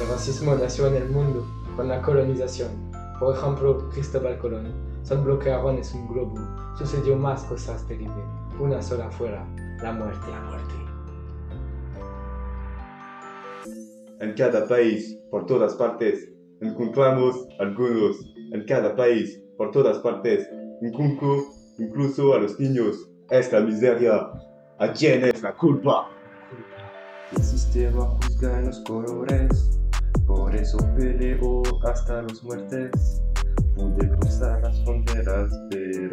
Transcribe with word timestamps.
El 0.00 0.06
racismo 0.08 0.54
nació 0.54 0.86
en 0.86 0.94
el 0.94 1.08
mundo 1.10 1.44
con 1.74 1.88
la 1.88 2.00
colonización. 2.00 2.70
Por 3.18 3.34
ejemplo, 3.34 3.88
Cristóbal 3.90 4.38
Colón. 4.38 4.72
Solo 5.02 5.24
bloquearon 5.24 5.78
es 5.78 5.92
un 5.92 6.06
globo. 6.06 6.36
Sucedió 6.78 7.16
más 7.16 7.42
cosas 7.44 7.84
terribles. 7.88 8.24
Una 8.60 8.80
sola 8.80 9.10
fuera. 9.10 9.44
La 9.82 9.92
muerte. 9.92 10.26
La 10.30 10.40
muerte. 10.42 10.74
En 14.20 14.34
cada 14.34 14.68
país, 14.68 15.18
por 15.30 15.46
todas 15.46 15.74
partes, 15.74 16.30
encontramos 16.60 17.48
algunos. 17.58 18.16
En 18.52 18.64
cada 18.66 18.94
país, 18.94 19.42
por 19.56 19.72
todas 19.72 19.98
partes, 19.98 20.48
incluso, 20.80 21.44
incluso 21.78 22.34
a 22.34 22.38
los 22.38 22.58
niños. 22.60 23.10
Es 23.30 23.52
la 23.52 23.60
miseria. 23.60 24.30
¿A 24.78 24.92
quién 24.92 25.24
es 25.24 25.42
la 25.42 25.56
culpa? 25.56 26.08
El 27.36 27.42
sistema 27.42 28.06
juzga 28.06 28.58
en 28.58 28.66
los 28.66 28.78
colores, 28.80 29.78
por 30.58 30.64
eso 30.64 30.78
peleo 30.96 31.62
hasta 31.84 32.22
los 32.22 32.42
muertes. 32.42 33.22
Pude 33.76 34.08
cruzar 34.08 34.60
las 34.60 34.82
fronteras, 34.82 35.50
pero 35.70 36.12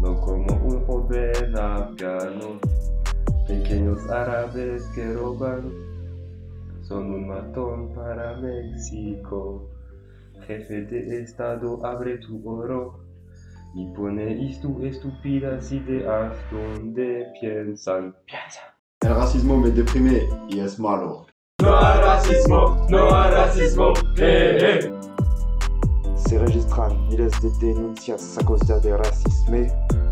no 0.00 0.20
como 0.20 0.54
un 0.64 0.84
joven 0.86 1.56
afgano. 1.56 2.60
Pequeños 3.48 3.98
árabes 4.10 4.84
que 4.94 5.12
roban 5.14 5.72
son 6.82 7.12
un 7.12 7.28
matón 7.28 7.92
para 7.94 8.36
México. 8.36 9.68
Jefe 10.46 10.82
de 10.82 11.22
Estado, 11.22 11.84
abre 11.84 12.18
tu 12.18 12.48
oro 12.48 13.00
y 13.74 13.86
pone 13.94 14.48
estu 14.48 14.84
estúpidas 14.84 15.72
ideas 15.72 16.36
donde 16.50 17.26
piensan. 17.40 18.14
El 19.00 19.14
racismo 19.16 19.56
me 19.56 19.70
deprime 19.70 20.28
y 20.48 20.60
es 20.60 20.78
malo. 20.78 21.26
No 21.62 21.76
al 21.76 22.02
racismo, 22.02 22.61
racismo, 23.62 23.92
eh, 24.16 24.58
eh. 24.60 24.92
Se 26.16 26.38
registran 26.38 27.08
miles 27.08 27.32
de 27.42 27.50
denuncias 27.66 28.36
a 28.38 28.44
causa 28.44 28.78
de 28.80 28.96
racismo, 28.96 29.66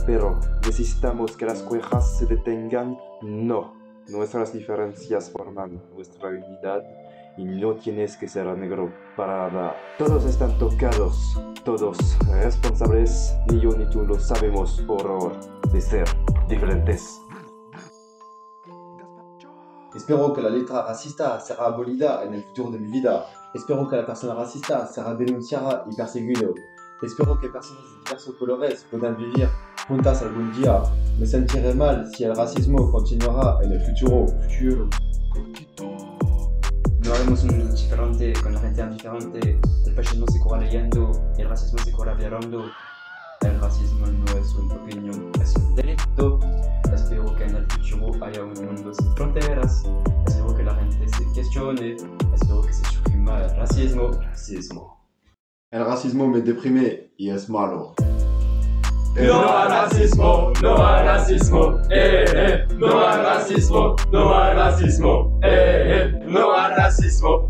pero 0.07 0.39
necesitamos 0.65 1.37
que 1.37 1.47
las 1.47 1.62
quejas 1.62 2.19
se 2.19 2.27
detengan. 2.27 2.97
No, 3.23 3.75
nuestras 4.09 4.53
diferencias 4.53 5.31
forman 5.31 5.81
nuestra 5.95 6.29
unidad 6.29 6.84
y 7.37 7.45
no 7.45 7.75
tienes 7.75 8.17
que 8.17 8.29
ser 8.29 8.47
negro 8.57 8.92
para 9.17 9.51
nada. 9.51 9.77
Todos 9.98 10.25
están 10.27 10.57
tocados, 10.59 11.41
todos 11.64 11.98
responsables, 12.31 13.35
ni 13.51 13.61
yo 13.61 13.70
ni 13.70 13.89
tú 13.91 14.05
lo 14.05 14.19
sabemos 14.19 14.85
horror 14.87 15.33
de 15.73 15.81
ser 15.81 16.05
diferentes. 16.48 17.19
Espero 19.94 20.33
que 20.33 20.41
la 20.41 20.50
letra 20.50 20.86
racista 20.86 21.41
será 21.41 21.66
abolida 21.66 22.22
en 22.22 22.34
el 22.34 22.44
futuro 22.44 22.70
de 22.70 22.78
mi 22.78 22.92
vida. 22.92 23.27
Espero 23.52 23.88
que 23.88 23.96
la 23.96 24.06
persona 24.06 24.34
racista 24.34 24.86
será 24.86 25.14
denunciada 25.14 25.84
y 25.91 25.96
perseguida. 25.96 26.46
Espero 27.02 27.41
que 27.41 27.48
personas 27.48 27.83
de 27.83 27.98
diversos 28.05 28.34
colores 28.36 28.86
puedan 28.91 29.16
vivir 29.16 29.48
juntas 29.88 30.22
algún 30.22 30.52
día. 30.52 30.83
Me 31.18 31.27
sentiré 31.27 31.74
mal 31.74 32.08
si 32.14 32.24
el 32.24 32.36
racismo 32.36 32.91
continuará 32.92 33.58
en 33.64 33.72
el 33.72 33.80
futuro. 33.80 34.27
futuro. 34.27 34.88
No 37.02 37.14
haremos 37.14 37.42
un 37.42 37.74
diferente 37.74 38.33
con 38.42 38.55
la 38.55 38.61
gente 38.61 38.86
diferente. 38.86 39.61
El 39.86 39.94
fascismo 39.96 40.27
se 40.30 40.38
cura 40.38 40.61
leyendo, 40.61 41.11
el 41.36 41.48
racismo 41.48 41.78
se 41.78 41.91
cura 41.91 42.14
violando. 42.14 42.66
El 43.41 43.61
racismo 43.61 44.06
no 44.06 44.38
es 44.38 44.55
un 44.55 44.68
delito. 44.86 45.30
Cuestione. 51.40 51.96
Espero 52.34 52.62
que 52.62 52.73
se 52.73 52.84
suprima 52.84 53.45
el 53.45 53.56
racismo. 53.56 54.11
Racismo. 54.11 55.06
El 55.70 55.84
racismo 55.86 56.27
me 56.27 56.40
deprime 56.42 57.12
y 57.17 57.30
es 57.30 57.48
malo. 57.48 57.95
No 59.17 59.56
al 59.56 59.68
racismo, 59.68 60.52
no 60.62 60.77
al 60.77 61.05
racismo, 61.05 61.79
eh, 61.90 62.24
eh. 62.33 62.67
No 62.77 63.00
al 63.00 63.24
racismo, 63.24 63.96
no 64.12 64.34
al 64.34 64.56
racismo, 64.56 65.40
eh, 65.42 66.12
eh. 66.14 66.24
No 66.27 66.52
al 66.52 66.77
racismo, 66.77 67.49